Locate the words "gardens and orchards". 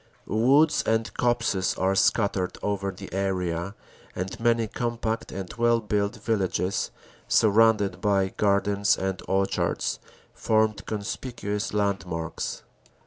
8.29-9.99